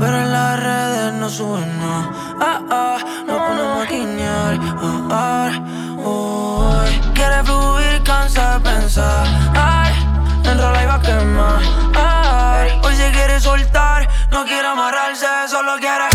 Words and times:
Pero 0.00 0.18
en 0.18 0.32
las 0.32 0.58
redes 0.58 1.12
no 1.14 1.30
sube 1.30 1.64
nada. 1.64 2.10
Ah, 2.40 2.60
ah, 2.70 2.98
nos 3.26 3.38
ponemos 3.40 3.86
a 3.86 3.90
guiñar. 3.90 4.58
Ah, 5.10 5.52
ah. 6.04 6.84
Quiere 7.14 7.44
fluir, 7.44 8.02
cansa 8.02 8.58
de 8.58 8.60
pensar. 8.68 9.26
Ay, 9.54 9.92
enrola 10.44 10.82
y 10.82 10.86
va 10.86 10.94
a 10.94 11.02
quemar. 11.02 11.62
Ay, 11.94 12.80
hoy 12.82 12.96
se 12.96 13.10
quiere 13.12 13.38
soltar, 13.38 14.08
no 14.32 14.44
quiere 14.44 14.66
amarrarse, 14.66 15.26
solo 15.48 15.76
quiere. 15.78 16.11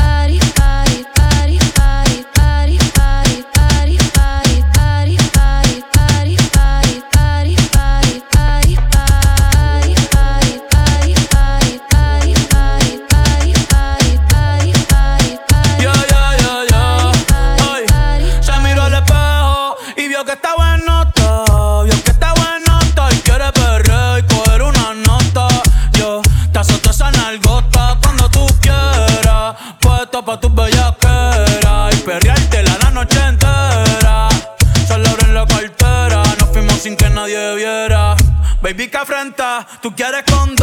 Tu 39.82 39.92
quieres 39.96 40.24
con 40.24 40.57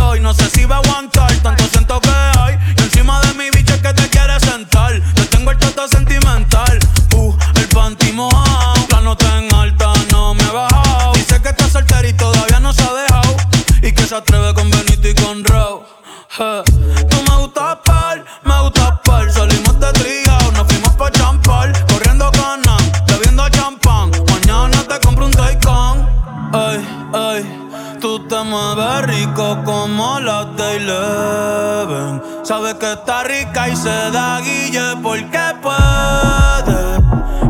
está 32.94 33.24
rica 33.24 33.68
y 33.68 33.76
se 33.76 34.10
da 34.10 34.40
guille 34.40 34.96
porque 35.02 35.38
puede. 35.62 37.00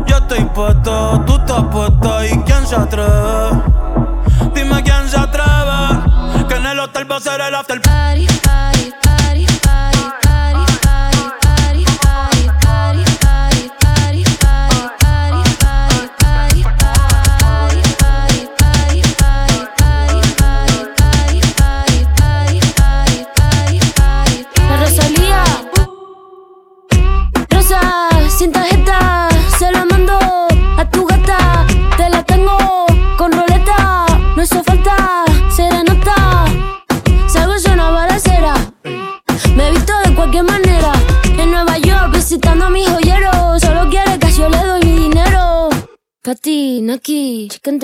Yo 0.05 0.17
estoy 0.17 0.43
puesto, 0.45 1.23
tú 1.25 1.35
estás 1.35 1.63
puesta 1.65 2.25
y 2.25 2.37
quién 2.39 2.65
se 2.65 2.75
atreve. 2.75 3.44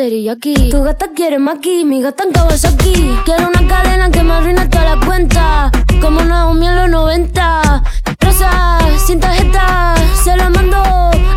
Teriyaki 0.02 0.72
Tu 0.72 0.82
gata 0.82 1.06
quiere 1.16 1.38
maki, 1.38 1.86
mi 1.86 2.02
gata 2.02 2.24
en 2.24 2.32
Kawasaki 2.34 3.20
Quiero 3.24 3.50
una 3.50 3.68
cadena 3.68 4.10
que 4.10 4.24
me 4.24 4.34
arruine 4.34 4.66
toda 4.66 4.96
la 4.96 5.06
cuenta. 5.06 5.72
Como 6.02 6.22
Naomi 6.22 6.66
en 6.66 6.76
los 6.76 6.90
90 6.90 7.84
Rosa, 8.20 8.80
sin 9.06 9.20
tarjeta, 9.20 9.94
se 10.24 10.36
la 10.36 10.50
mando 10.50 10.78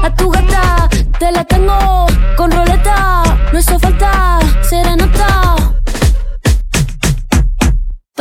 a 0.02 0.14
tu 0.16 0.30
gata. 0.30 0.88
Te 1.18 1.30
la 1.30 1.44
tengo 1.44 2.03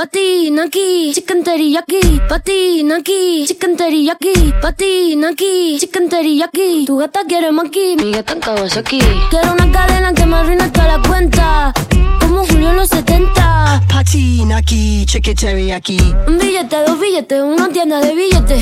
Pati, 0.04 0.52
Naki, 0.52 1.14
chicken 1.16 1.46
teriyaki. 1.46 2.20
Pati, 2.28 2.84
Naki, 2.84 3.46
chicken 3.48 3.78
teriyaki. 3.78 4.52
Pati, 4.62 5.16
Naki, 5.16 5.80
chicken 5.80 6.10
teriyaki. 6.10 6.86
Tu 6.86 6.98
gata 6.98 7.24
quiere 7.26 7.52
maki, 7.52 7.96
mi 7.96 8.12
gata 8.12 8.34
en 8.34 8.42
Kawasaki. 8.42 9.00
Quiero 9.30 9.54
una 9.54 9.72
cadena 9.72 10.14
que 10.14 10.26
me 10.26 10.36
arruine 10.36 10.70
toda 10.72 10.98
la 10.98 11.08
cuenta. 11.08 11.74
Como 12.20 12.46
Julio 12.46 12.72
en 12.72 12.76
los 12.76 12.90
70 12.90 13.84
Pati, 13.88 14.44
Naki, 14.44 15.06
chicken 15.06 15.36
teriyaki. 15.36 15.98
Un 16.28 16.38
billete, 16.38 16.84
dos 16.86 17.00
billetes, 17.00 17.42
una 17.42 17.70
tienda 17.70 18.02
de 18.02 18.14
billetes 18.14 18.62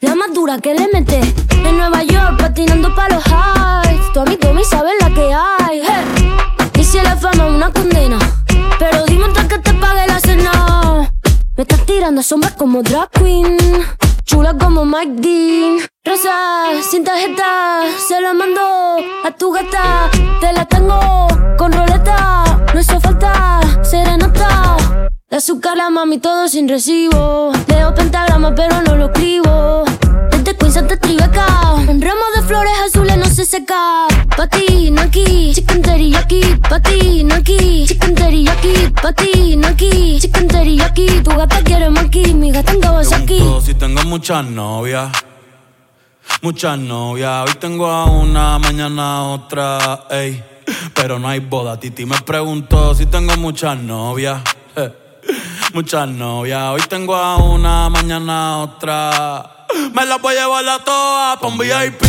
La 0.00 0.16
más 0.16 0.34
dura 0.34 0.58
que 0.58 0.74
le 0.74 0.88
mete. 0.92 1.20
En 1.68 1.76
Nueva 1.76 2.02
York 2.02 2.36
patinando 2.36 2.92
pa' 2.96 3.08
los 3.10 3.24
highs. 3.26 4.12
Tu 4.12 4.18
amigo 4.18 4.52
me 4.52 4.64
sabe 4.64 4.90
la 5.00 5.08
que 5.14 5.32
hay 5.32 5.82
hey. 5.86 6.80
Y 6.80 6.82
si 6.82 6.98
la 6.98 7.14
fama 7.16 7.46
es 7.46 7.54
una 7.54 7.70
condena 7.72 8.39
Pero 8.78 9.04
dime 9.06 9.24
antes 9.24 9.44
que 9.44 9.58
te 9.58 9.72
pague 9.74 10.06
la 10.06 10.20
cena. 10.20 11.12
Me 11.56 11.62
estás 11.62 11.84
tirando 11.86 12.22
sombras 12.22 12.52
como 12.52 12.82
drag 12.82 13.10
queen. 13.10 13.56
Chula 14.24 14.56
como 14.56 14.84
Mike 14.84 15.14
Dean. 15.16 15.78
Rosa, 16.04 16.68
sin 16.88 17.04
tarjeta 17.04 17.82
Se 18.08 18.20
la 18.20 18.32
mando 18.32 18.96
a 19.24 19.30
tu 19.36 19.52
gata. 19.52 20.10
Te 20.40 20.52
la 20.52 20.64
tengo 20.64 21.28
con 21.58 21.72
roleta 21.72 22.44
No 22.72 22.80
hizo 22.80 22.98
falta 23.00 23.60
serenata 23.82 24.76
De 25.28 25.36
azúcar 25.36 25.76
la 25.76 25.90
mami, 25.90 26.18
todo 26.18 26.48
sin 26.48 26.68
recibo. 26.68 27.52
Leo 27.66 27.94
pentagrama, 27.94 28.54
pero 28.54 28.80
no 28.82 28.96
lo 28.96 29.06
escribo. 29.06 29.84
Desde 30.50 30.58
Queens 30.58 30.76
hasta 30.78 30.96
Tribeca. 30.96 31.74
Un 31.74 32.00
ramo 32.00 32.22
de 32.34 32.42
flores 32.42 32.72
azules 32.84 33.16
no 33.16 33.24
se 33.26 33.44
seca. 33.44 34.08
Pa' 34.36 34.48
ti, 34.48 34.90
no 34.90 35.02
aquí. 35.02 35.52
Chicken 35.54 35.80
teriyaki. 35.80 36.40
Pa' 36.68 36.80
ti, 36.80 37.22
no 37.22 37.36
aquí. 37.36 37.86
Chicken 37.86 38.14
teriyaki. 38.16 38.90
Pa' 39.00 39.12
ti, 39.12 39.56
no 39.56 39.68
aquí. 39.68 40.18
Chicken 40.20 40.48
teriyaki. 40.48 41.06
Tu 41.22 41.30
gata 41.30 41.62
quiere 41.62 41.88
maki. 41.88 42.34
Mi 42.34 42.50
gata 42.50 42.72
en 42.72 43.14
aquí. 43.14 43.40
Si 43.64 43.74
tengo 43.74 44.02
muchas 44.06 44.44
novias. 44.44 45.12
Muchas 46.42 46.76
novias. 46.78 47.48
Hoy 47.48 47.54
tengo 47.60 47.86
a 47.86 48.06
una, 48.06 48.58
mañana 48.58 49.18
a 49.18 49.22
otra. 49.22 50.06
Ey. 50.10 50.42
Pero 50.96 51.20
no 51.20 51.28
hay 51.28 51.38
boda. 51.38 51.78
Titi 51.78 52.04
me 52.04 52.20
preguntó 52.22 52.92
si 52.96 53.06
tengo 53.06 53.36
muchas 53.36 53.78
novias. 53.78 54.42
Muchas 55.74 56.08
novias. 56.08 56.70
Hoy 56.70 56.82
tengo 56.88 57.14
a 57.14 57.36
una, 57.36 57.88
mañana 57.88 58.54
a 58.54 58.56
otra. 58.58 59.59
Me 59.94 60.04
las 60.06 60.20
voy 60.20 60.36
a 60.36 60.40
llevar 60.42 60.68
a 60.68 60.84
todas 60.84 61.38
pa' 61.38 61.46
un 61.46 61.58
VIP, 61.58 62.02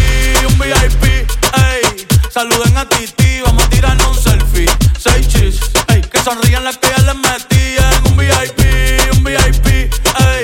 un 0.48 0.58
VIP, 0.60 1.04
ey. 1.04 2.08
Saluden 2.30 2.78
a 2.78 2.88
Titi, 2.88 3.42
vamos 3.42 3.63
a 3.63 3.69
tirarnos 3.69 4.18
un 4.18 4.24
selfie. 4.24 4.66
Seis 4.98 5.28
chis, 5.28 5.60
ey. 5.90 6.02
Que 6.02 6.19
sonrían 6.24 6.63
las 6.63 6.78
que 6.78 6.88
ya 6.90 7.04
les 7.04 7.16
metí 7.16 7.75
en 7.78 8.12
un 8.12 8.18
VIP, 8.18 9.16
un 9.16 9.24
VIP, 9.24 9.68
ey. 9.68 10.44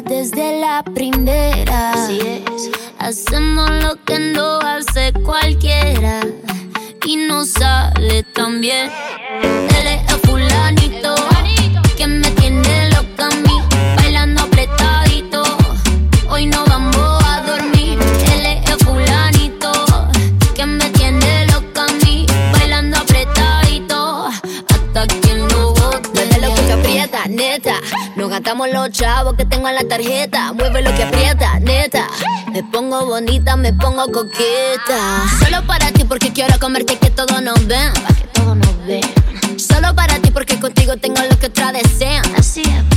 Desde 0.00 0.60
la 0.60 0.82
tarjeta. 29.86 30.52
Mueve 30.52 30.82
lo 30.82 30.94
que 30.94 31.04
aprieta, 31.04 31.58
neta. 31.60 32.06
Me 32.52 32.62
pongo 32.62 33.06
bonita, 33.06 33.56
me 33.56 33.72
pongo 33.72 34.10
coqueta. 34.10 35.24
Solo 35.42 35.66
para 35.66 35.92
ti 35.92 36.04
porque 36.04 36.32
quiero 36.32 36.58
comerte 36.58 36.98
que 36.98 37.10
todos 37.10 37.42
nos 37.42 37.66
ven. 37.66 37.92
Pa' 37.92 38.14
que 38.14 38.26
todos 38.32 38.56
nos 38.56 38.86
ven. 38.86 39.02
Solo 39.58 39.94
para 39.94 40.18
ti 40.18 40.30
porque 40.30 40.58
contigo 40.58 40.96
tengo 40.96 41.22
lo 41.28 41.38
que 41.38 41.46
otras 41.46 41.72
desean. 41.72 42.24
Así 42.36 42.62
es, 42.62 42.95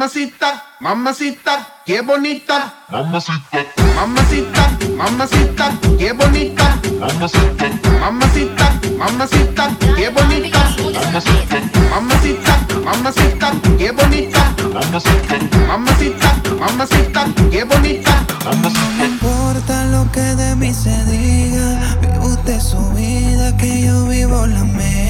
Mamacita, 0.00 0.64
mamacita, 0.80 1.82
qué 1.84 2.00
bonita. 2.00 2.72
Mamacita, 3.96 4.78
mamacita, 4.96 5.72
qué 5.98 6.12
bonita. 6.12 6.80
Mamacita, 6.98 8.80
mamacita, 8.98 9.76
qué 9.94 10.08
bonita. 10.08 10.74
Mamacita, 11.90 12.56
mamacita, 12.82 13.52
qué 13.76 13.90
bonita. 13.92 14.54
Mamacita, 14.72 16.34
mamacita, 16.58 17.26
qué 17.50 17.64
bonita. 17.64 18.24
No 18.96 19.04
importa 19.04 19.84
lo 19.84 20.10
que 20.12 20.22
de 20.22 20.56
mí 20.56 20.72
se 20.72 20.96
diga, 21.04 21.98
vive 22.00 22.18
usted 22.20 22.58
su 22.58 22.90
vida, 22.92 23.54
que 23.58 23.82
yo 23.82 24.06
vivo 24.06 24.46
la 24.46 24.64
mía. 24.64 25.09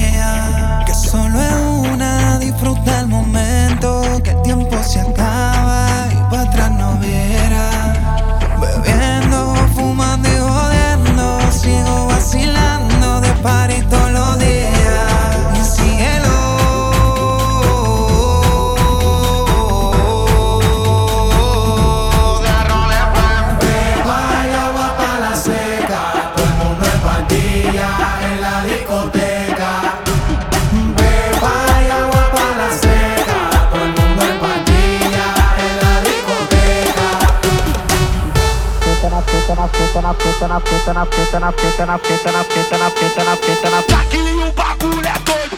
peta, 40.41 40.47
na 40.47 40.59
peta, 40.59 40.93
na 40.93 41.05
peta, 41.05 41.39
na 41.39 41.51
peta, 41.51 41.85
na 41.85 41.99
peta, 41.99 42.31
na 42.31 42.43
peta, 42.43 42.77
na 42.77 42.89
peta, 42.89 43.23
na 43.23 43.37
peta, 43.37 43.69
na 43.69 43.81
peta. 43.83 44.01
Aqui 44.01 44.17
o 44.17 44.51
bagulho 44.53 45.07
é 45.07 45.19
doido. 45.19 45.57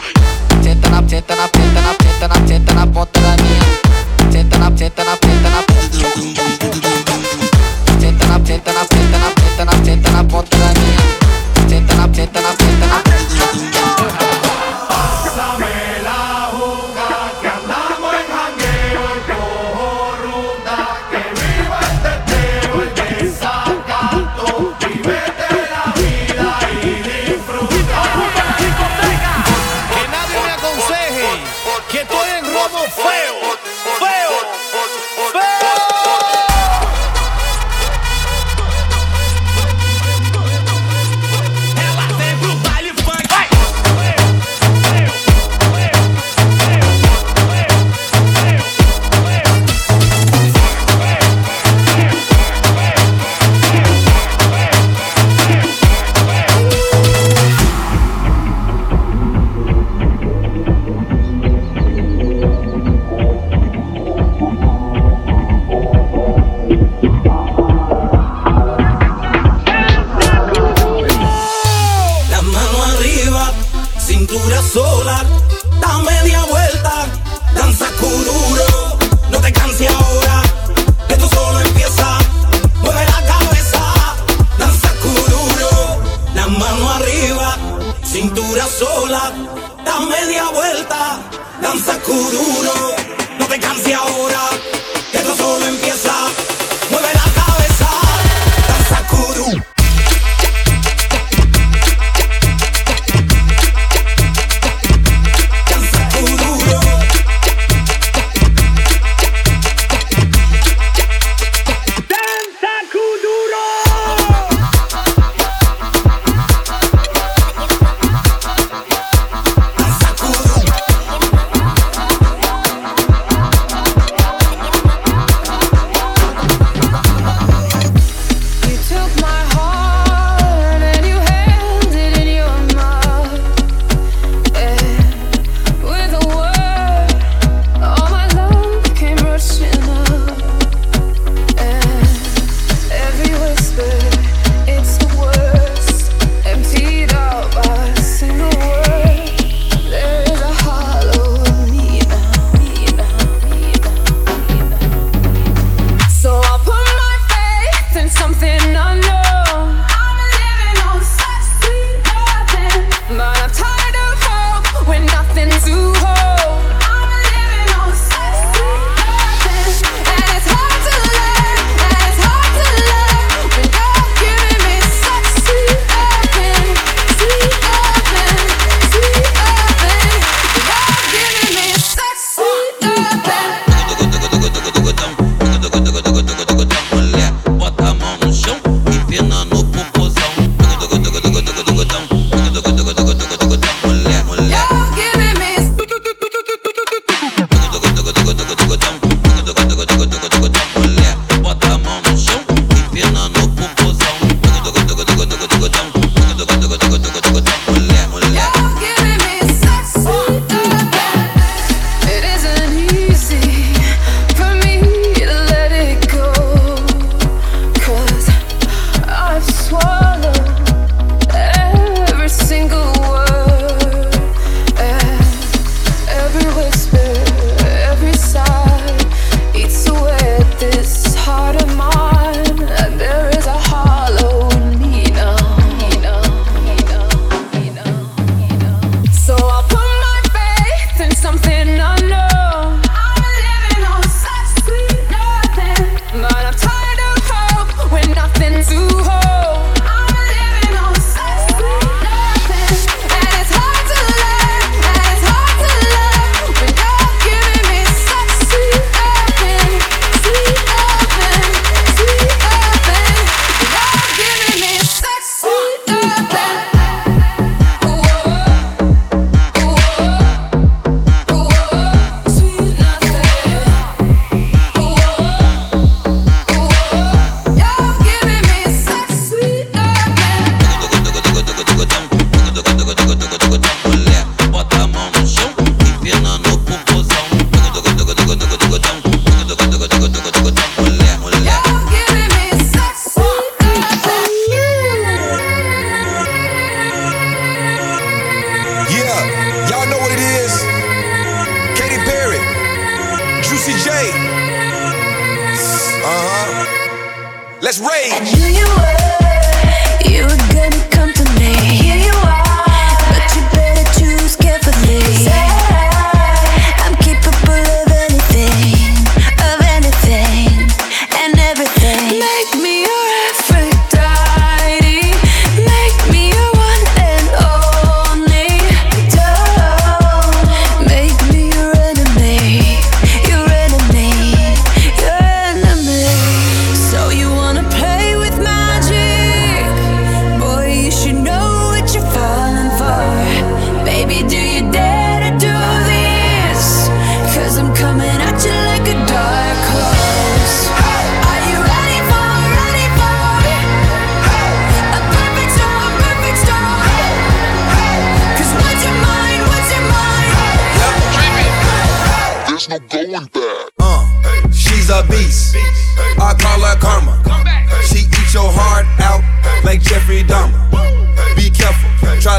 Senta 0.62 0.88
na, 0.90 1.08
senta 1.08 1.36
na, 1.36 1.48
senta 1.48 1.80
na, 1.80 1.94
senta 2.02 2.28
na, 2.28 2.46
senta 2.46 2.74
na 2.74 2.86
ponta 2.86 3.20
da 3.20 3.36
na, 3.36 4.32
Senta 4.32 4.58
na, 4.58 4.76
senta 4.76 5.04
na, 5.04 5.10
senta 5.12 5.50
na. 5.50 5.73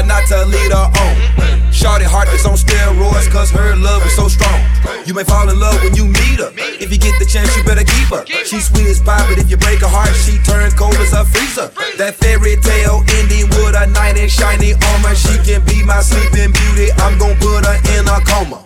not 0.06 0.26
to 0.28 0.44
lead 0.46 0.72
her 0.72 0.86
on. 0.86 0.92
Oh. 0.96 1.56
Shorty 1.70 2.04
heart 2.04 2.28
is 2.32 2.46
on 2.46 2.56
steroids, 2.56 3.30
cause 3.30 3.50
her 3.50 3.76
love 3.76 4.04
is 4.06 4.16
so 4.16 4.28
strong. 4.28 4.58
You 5.04 5.14
may 5.14 5.24
fall 5.24 5.48
in 5.48 5.60
love 5.60 5.76
when 5.82 5.94
you 5.94 6.06
meet 6.06 6.40
her. 6.40 6.50
If 6.80 6.90
you 6.90 6.98
get 6.98 7.18
the 7.18 7.26
chance, 7.26 7.54
you 7.56 7.62
better 7.64 7.84
keep 7.84 8.08
her. 8.08 8.24
She 8.44 8.60
sweet 8.60 8.86
as 8.86 9.00
pie, 9.00 9.22
but 9.28 9.38
if 9.38 9.50
you 9.50 9.56
break 9.56 9.80
her 9.80 9.88
heart, 9.88 10.10
she 10.16 10.38
turns 10.42 10.74
cold 10.74 10.96
as 10.96 11.12
a 11.12 11.24
freezer. 11.24 11.70
That 11.98 12.14
fairy 12.16 12.56
tale 12.58 13.04
ending 13.20 13.46
with 13.54 13.76
a 13.76 13.86
knight 13.86 14.16
in 14.16 14.28
shiny 14.28 14.72
armor. 14.72 15.14
She 15.14 15.36
can 15.46 15.62
be 15.62 15.84
my 15.84 16.00
sleeping 16.00 16.50
beauty. 16.50 16.90
I'm 16.98 17.18
gonna 17.18 17.38
put 17.38 17.62
her 17.62 17.78
in 17.94 18.08
a 18.08 18.18
coma. 18.24 18.65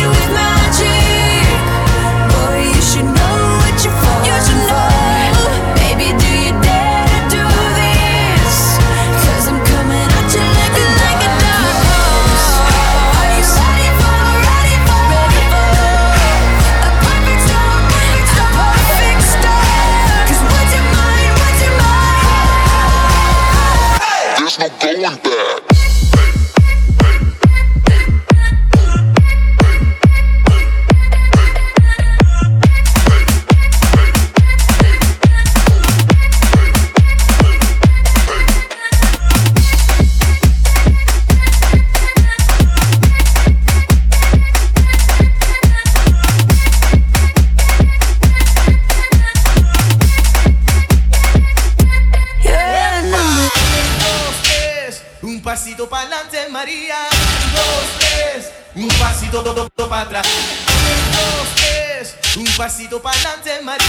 pasito 62.61 63.01
para 63.01 63.15
adelante, 63.15 63.61
María. 63.63 63.87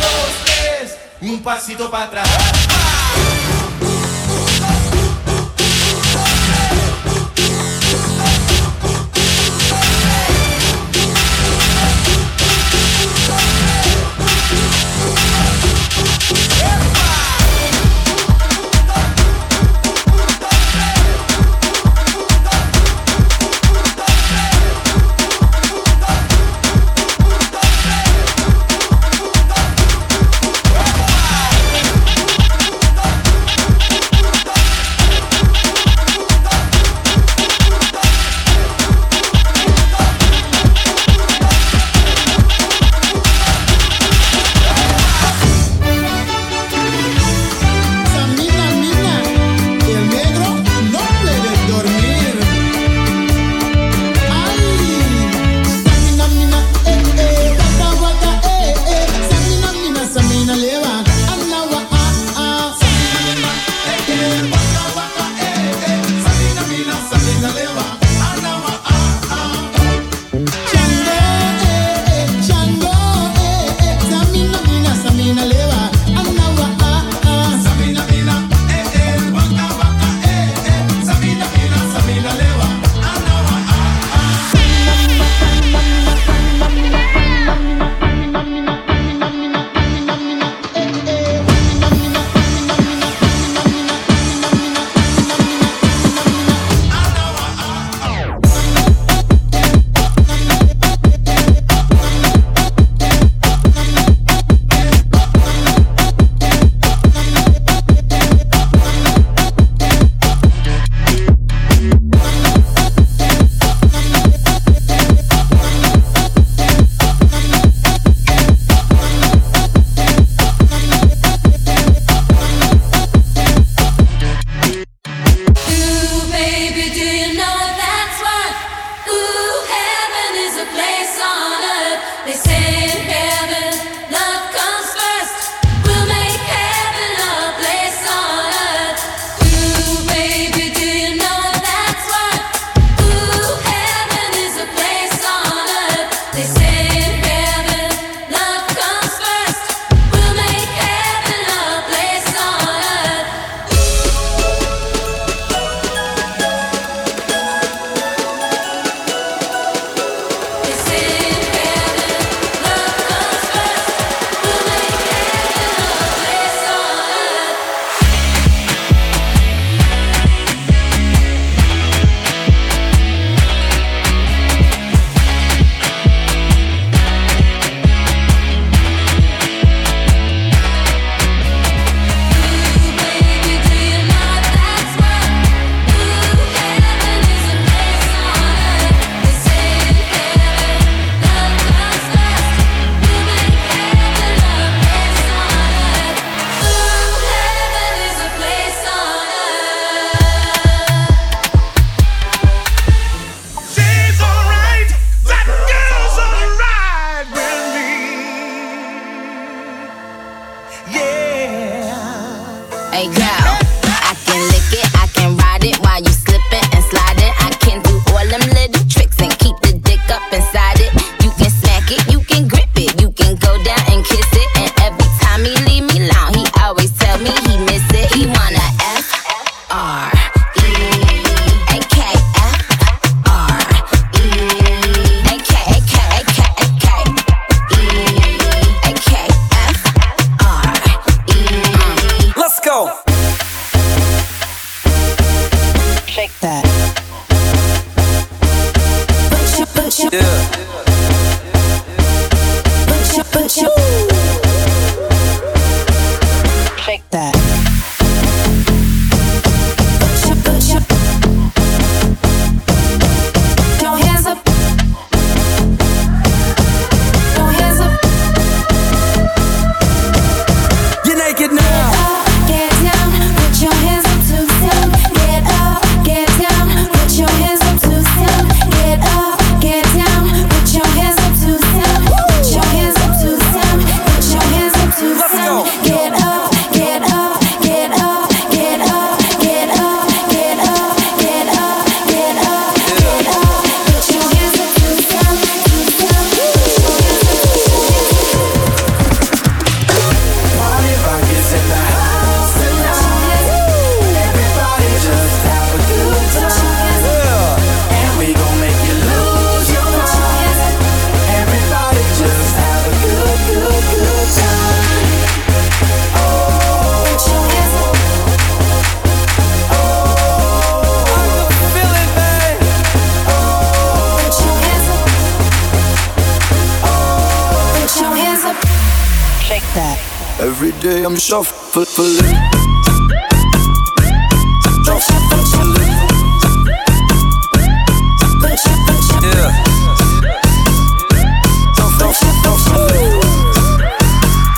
Dos, 0.00 0.44
tres, 0.44 0.98
un 1.20 1.42
pasito 1.42 1.88
para 1.90 2.04
atrás. 2.06 3.03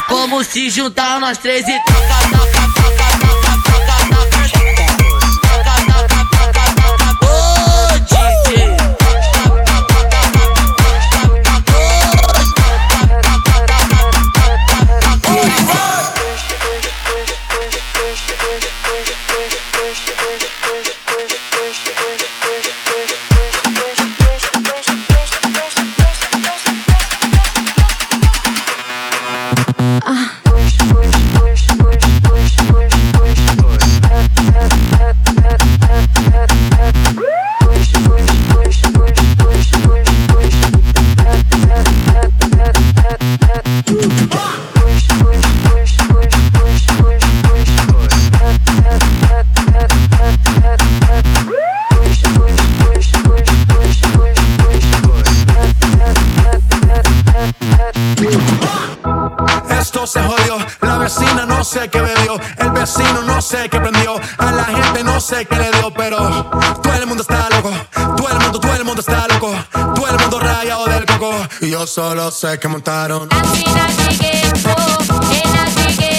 Vamos 0.08 0.48
se 0.48 0.68
juntar 0.68 1.20
nós 1.20 1.38
três 1.38 1.68
e 1.68 1.85
solo 71.84 72.30
sé 72.30 72.60
que 72.60 72.68
montaron. 72.68 73.28
feeling 75.96 76.15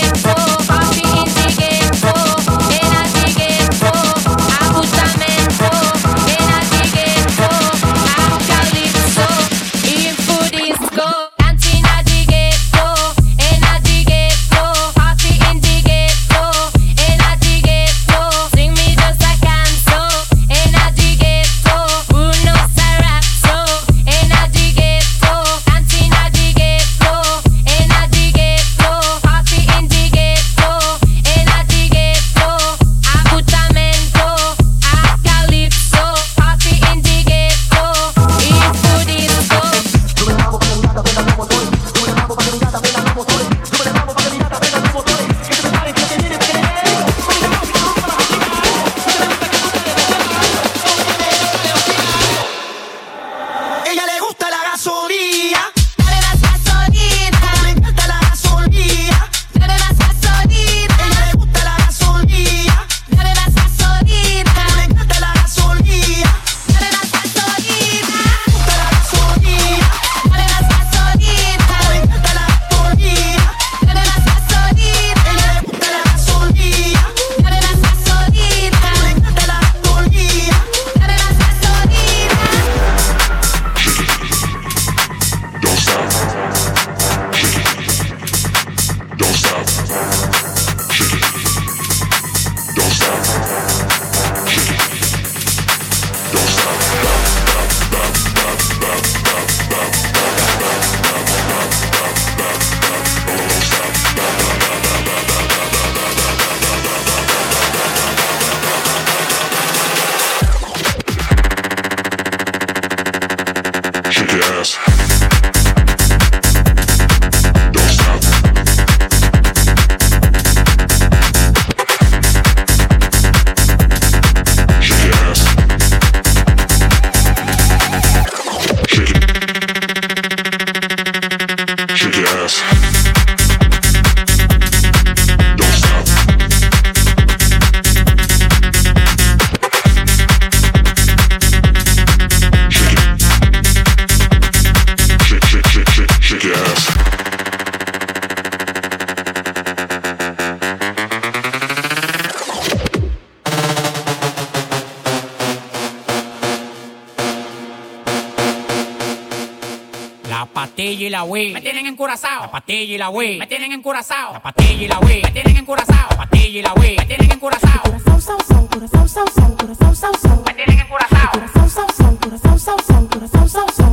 patilla 162.78 162.94
y 162.94 162.98
la 163.00 163.10
wey, 163.10 163.40
me 163.40 163.48
tienen 163.48 163.72
encurazao. 163.72 164.34
La 164.34 164.40
patilla 164.40 164.84
y 164.84 164.88
la 164.88 165.00
wey, 165.00 165.22
me 165.24 165.32
tienen 165.32 165.58
encurazao. 165.58 166.10
La 166.12 166.18
patilla 166.18 166.60
y 166.60 166.62
la 166.62 166.74
wey, 166.76 166.96
me 166.96 167.06
tienen 167.06 167.32
encurazao. 167.32 167.82
Curazao, 167.84 168.22
sao, 168.22 168.38
sao, 168.48 168.68
curazao, 168.68 169.08
sao, 169.08 169.26
sao, 169.34 169.58
curazao, 169.58 169.96
sao, 169.96 170.12
sao. 170.22 170.44
Me 170.46 170.54
tienen 170.54 170.80
encurazao. 170.82 171.32
Curazao, 171.32 171.70
sao, 171.70 171.88
sao, 171.98 172.18
curazao, 172.18 172.60
sao, 172.60 172.78
sao, 172.88 173.08
curazao, 173.10 173.48
sao, 173.48 173.68
sao. 173.76 173.87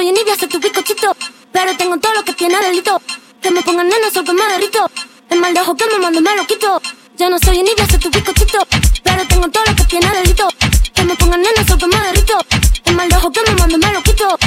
soy 0.00 0.08
un 0.08 0.16
idiota, 0.16 0.48
tu 0.48 0.58
picochito. 0.58 1.14
Pero 1.52 1.76
tengo 1.76 1.98
todo 1.98 2.14
lo 2.14 2.24
que 2.24 2.32
tiene 2.32 2.56
delito. 2.58 3.02
Que 3.42 3.50
me 3.50 3.60
pongan 3.60 3.86
nena, 3.86 4.10
sopa 4.10 4.32
me 4.32 4.44
derrito. 4.52 4.90
El 5.28 5.40
mal 5.40 5.52
de 5.52 5.60
ojo 5.60 5.76
que 5.76 5.84
me 5.92 5.98
mando 5.98 6.22
me 6.22 6.34
lo 6.36 6.46
quito. 6.46 6.80
Yo 7.18 7.28
no 7.28 7.38
soy 7.38 7.58
un 7.58 7.66
idiota, 7.66 7.98
tu 7.98 8.10
picochito. 8.10 8.66
Pero 9.04 9.26
tengo 9.28 9.50
todo 9.50 9.62
lo 9.66 9.76
que 9.76 9.84
tiene 9.84 10.10
delito. 10.10 10.48
Que 10.94 11.04
me 11.04 11.14
pongan 11.16 11.42
nena, 11.42 11.66
sopa 11.68 11.86
me 11.86 12.00
derrito. 12.00 12.38
El 12.86 12.96
mal 12.96 13.10
de 13.10 13.16
ojo 13.16 13.30
que 13.30 13.40
me 13.46 13.54
mando 13.56 13.76
me 13.76 13.92
lo 13.92 14.02
quito. 14.02 14.38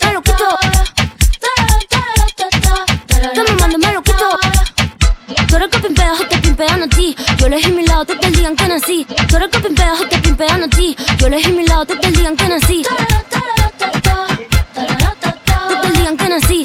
Me 0.00 0.12
lo 0.14 0.22
quito. 0.22 0.56
Que 3.34 3.42
me 3.42 3.52
mando 3.60 3.78
me 3.78 3.92
lo 3.92 4.02
quito. 4.02 4.28
Tú 5.46 5.56
eres 5.56 5.68
que 5.68 5.78
pimpeas 5.78 6.20
o 6.20 6.24
te 6.24 6.38
pimpean 6.38 6.82
a 6.84 6.88
ti. 6.88 7.14
Yo 7.36 7.46
elegí 7.48 7.70
mi 7.70 7.84
lado, 7.86 8.06
te 8.06 8.30
digan 8.30 8.56
que 8.56 8.66
nací. 8.66 9.06
Tú 9.28 9.36
eres 9.36 9.50
que 9.50 9.58
pimpeas 9.58 10.00
o 10.00 10.06
te 10.06 10.19
pegan 10.40 10.62
a 10.62 10.68
ti. 10.68 10.96
Yo 11.18 11.26
elegí 11.26 11.52
mi 11.52 11.66
lado, 11.66 11.84
te 11.84 12.10
digan 12.10 12.34
que 12.34 12.48
nací. 12.48 12.82
Te 15.82 15.90
digan 15.98 16.16
que 16.16 16.28
nací. 16.30 16.64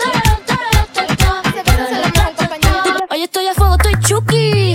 Hoy 3.10 3.24
estoy 3.24 3.48
a 3.48 3.54
fuego, 3.54 3.76
estoy 3.76 3.96
chucky. 4.00 4.74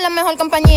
la 0.00 0.10
mejor 0.10 0.36
compañía. 0.36 0.67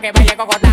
que 0.00 0.12
baile 0.12 0.36
con 0.36 0.69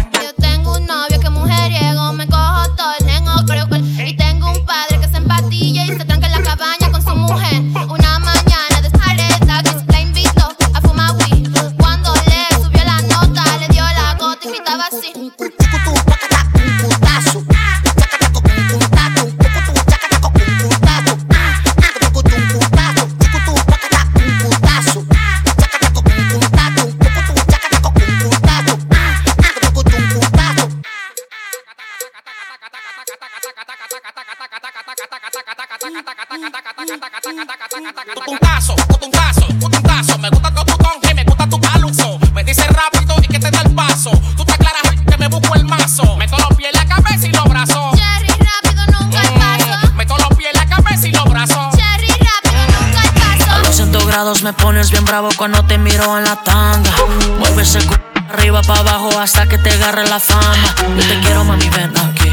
pones 54.88 54.92
bien 54.92 55.06
bravo 55.06 55.30
cuando 55.38 55.64
te 55.66 55.78
miro 55.78 56.18
en 56.18 56.24
la 56.24 56.36
tanga. 56.44 56.92
Mueve 57.40 57.64
ese 57.64 57.80
culo 57.86 58.00
arriba 58.30 58.62
para 58.62 58.80
abajo 58.82 59.20
hasta 59.20 59.48
que 59.48 59.58
te 59.58 59.72
agarre 59.72 60.08
la 60.08 60.20
fama. 60.20 60.76
Yo 60.98 61.08
te 61.08 61.20
quiero, 61.22 61.44
mami, 61.44 61.70
ven 61.70 61.94
aquí. 61.98 62.32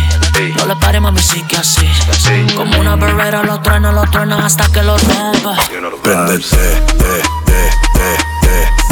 No 0.56 0.66
le 0.66 0.76
pare, 0.76 1.00
mami, 1.00 1.20
sí 1.20 1.42
que 1.42 1.56
así. 1.56 1.88
Como 2.56 2.80
una 2.80 2.96
berrera 2.96 3.42
lo 3.42 3.60
truena, 3.60 3.92
lo 3.92 4.02
truena 4.10 4.44
hasta 4.44 4.66
que 4.72 4.82
lo 4.82 4.96
rompa. 4.98 5.56
Prendete, 6.02 6.56
eh, 6.56 7.22
eh, 7.46 7.70
eh, 7.96 8.18
eh. 8.46 8.83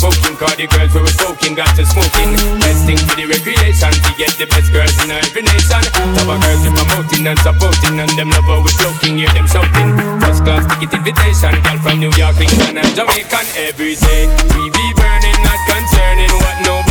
provoking 0.00 0.36
Cause 0.40 0.56
the 0.56 0.66
girls 0.66 0.92
we 0.96 1.00
were 1.04 1.16
smoking 1.20 1.54
got 1.54 1.68
to 1.76 1.84
smoking. 1.84 2.32
Best 2.64 2.88
thing 2.88 2.96
for 3.04 3.14
the 3.14 3.28
recreation 3.28 3.92
To 3.92 4.10
get 4.16 4.32
the 4.40 4.48
best 4.48 4.72
girls 4.72 4.96
in 5.04 5.12
every 5.12 5.44
nation. 5.44 5.84
Top 6.16 6.24
of 6.24 6.40
girls 6.40 6.60
we 6.64 6.70
promoting 6.72 7.28
and 7.28 7.38
supporting 7.44 8.00
And 8.00 8.12
them 8.16 8.32
love 8.32 8.48
how 8.48 8.64
we 8.64 8.72
floating, 8.80 9.20
hear 9.20 9.30
them 9.36 9.46
shouting. 9.46 9.92
First 10.24 10.42
class 10.42 10.64
ticket 10.72 10.96
invitation 10.96 11.52
Girl 11.60 11.78
from 11.84 12.00
New 12.00 12.12
York, 12.16 12.40
England 12.40 12.80
and 12.80 12.92
Jamaican. 12.96 13.46
Every 13.60 13.94
day 14.00 14.24
we 14.56 14.72
be 14.72 14.86
burning, 14.96 15.38
not 15.44 15.60
concerning 15.68 16.32
what 16.40 16.56
nobody 16.64 16.89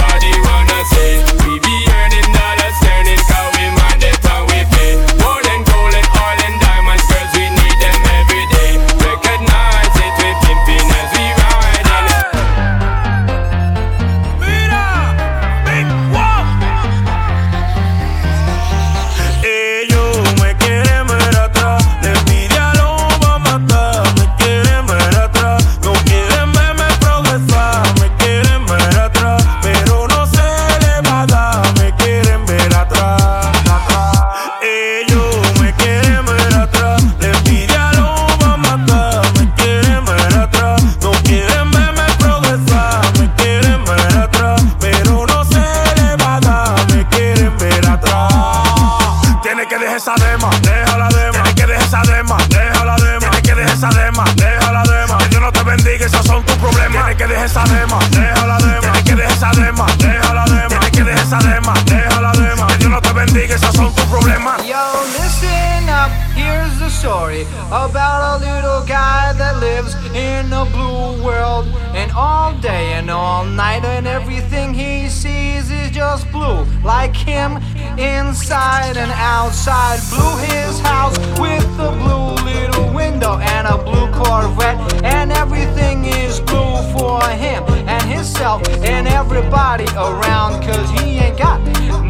everybody 89.40 89.86
around, 89.96 90.62
cause 90.64 90.90
he 91.00 91.18
ain't 91.18 91.38
got 91.38 91.60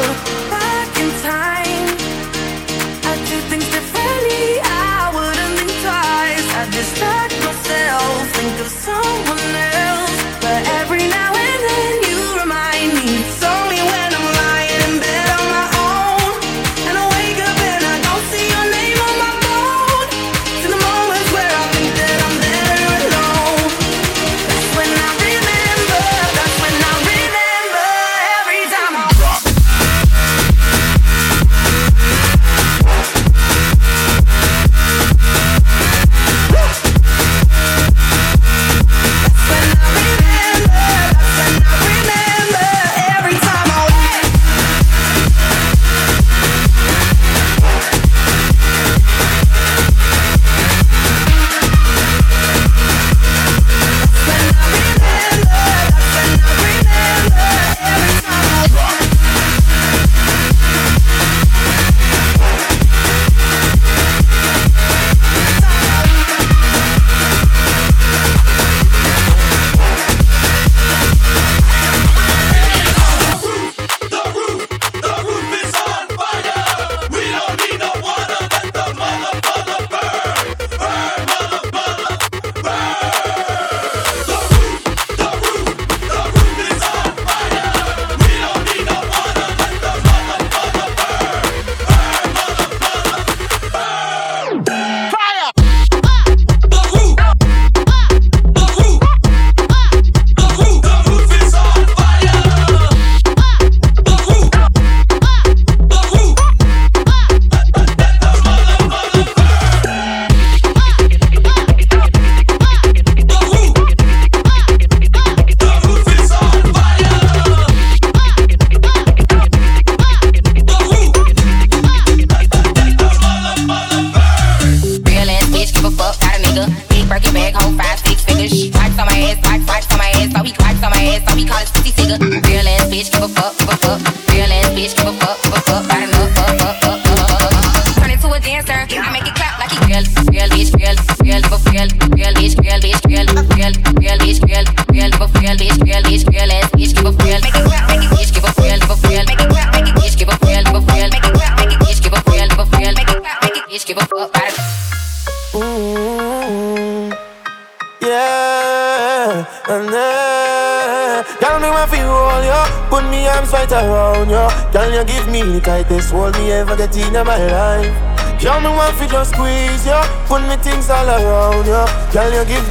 Oh. 0.00 0.47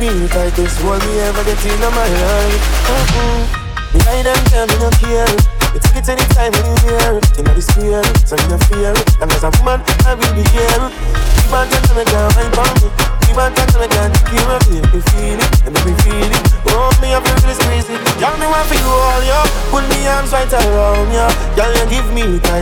If 0.09 0.37
I 0.37 0.49
just 0.51 0.81
want 0.85 1.05
me 1.05 1.19
ever 1.19 1.43
get 1.43 1.65
in 1.65 1.79
my 1.81 2.07
life 2.07 2.26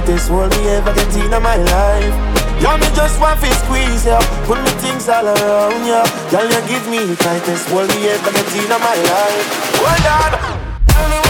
greatest 0.05 0.29
world 0.29 0.51
me 0.51 0.67
ever 0.69 0.93
get 0.93 1.15
in 1.15 1.31
my 1.41 1.57
life. 1.57 2.13
Yeah, 2.61 2.77
me 2.77 2.87
just 2.95 3.19
want 3.19 3.39
to 3.41 3.47
squeeze 3.65 4.05
ya, 4.05 4.19
put 4.45 4.59
me 4.59 4.69
things 4.81 5.09
all 5.09 5.25
around 5.25 5.85
ya. 5.85 6.03
Yeah. 6.03 6.31
Girl, 6.31 6.45
you 6.45 6.61
give 6.67 6.87
me 6.89 6.99
the 6.99 7.15
tightest 7.15 7.71
world 7.71 7.89
me 7.89 8.07
ever 8.07 8.31
get 8.31 8.55
in 8.55 8.69
my 8.69 8.95
life. 8.95 9.81
Well 9.81 9.99
done. 10.03 11.24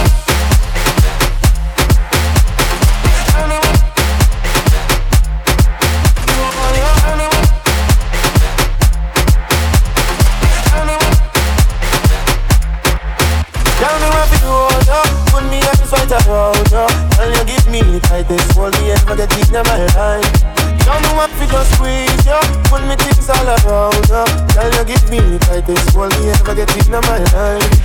get 26.55 26.87
in 26.87 26.91
my 26.91 26.99
life 27.33 27.84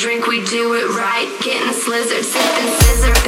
drink, 0.00 0.26
we 0.26 0.42
do 0.46 0.72
it 0.72 0.88
right. 0.96 1.28
Getting 1.42 1.74
slizzard, 1.74 2.24
sipping 2.24 2.72
scissors. 2.80 3.19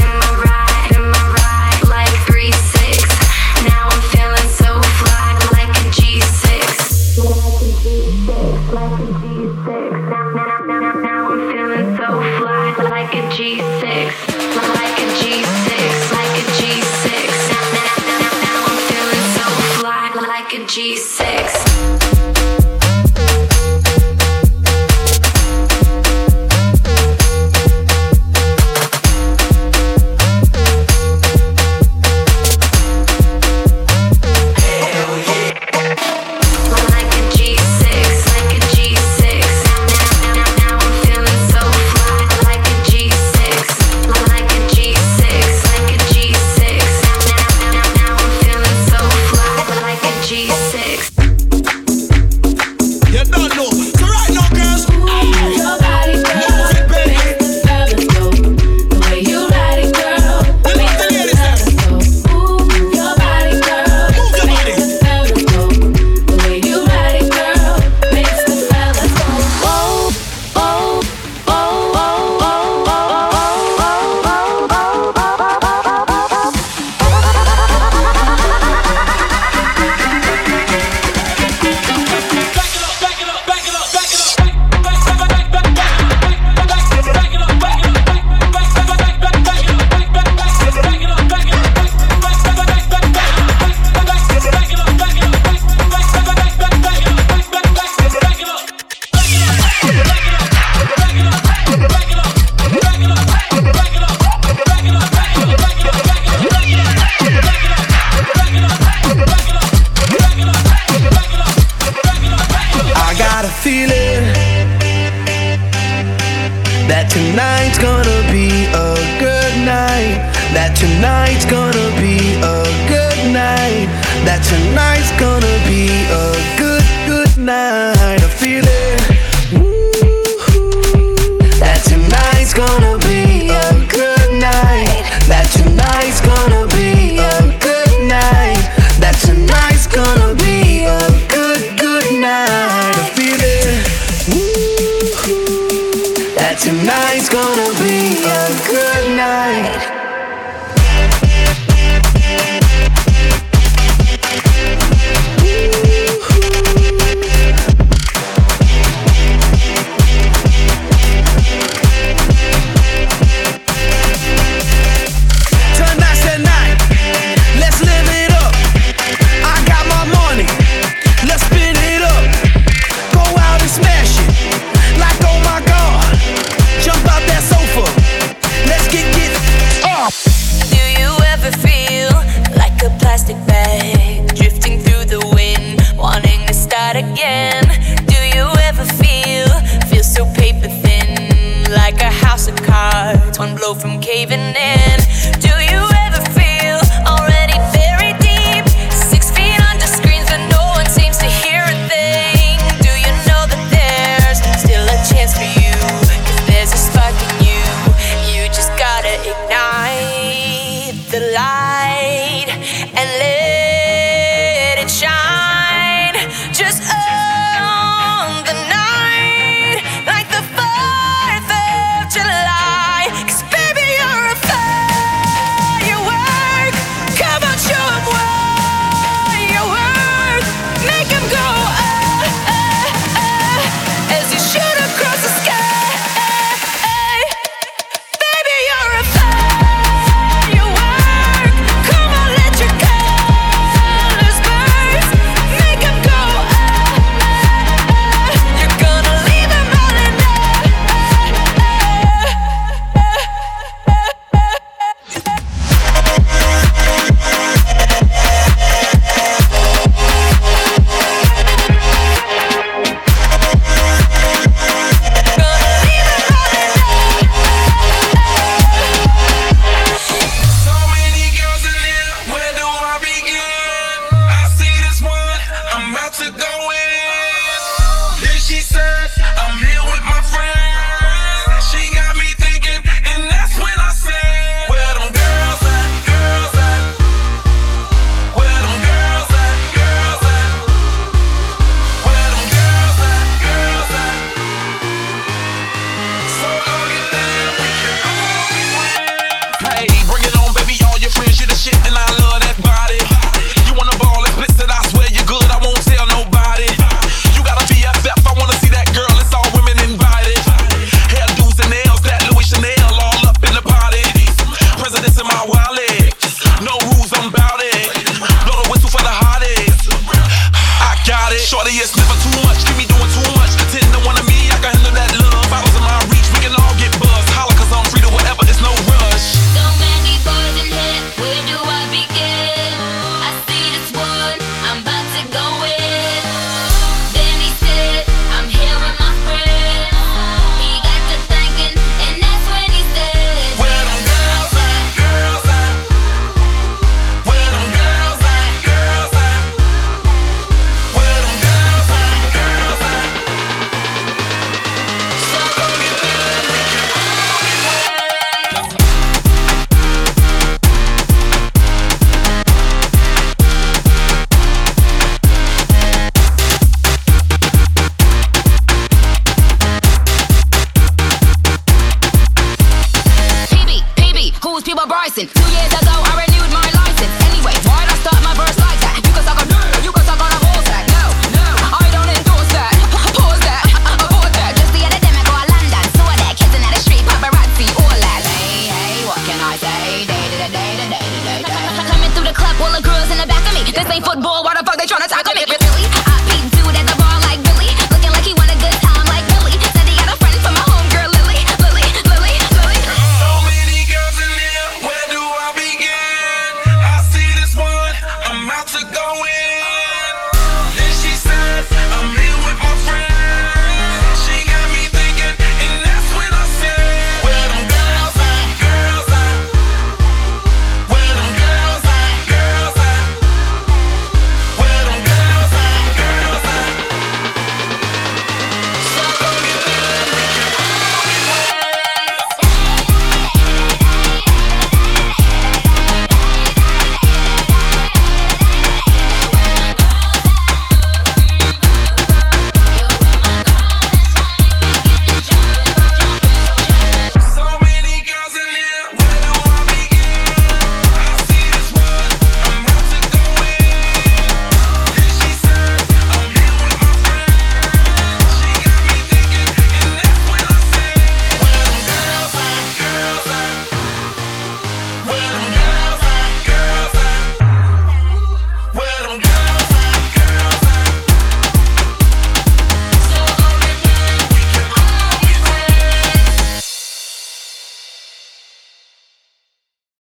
One 193.43 193.57
blow 193.57 193.75
from 193.75 194.01
caving 194.01 194.55
in? 194.55 194.82